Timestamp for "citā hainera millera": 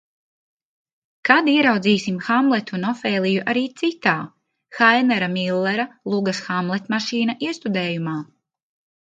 3.83-5.87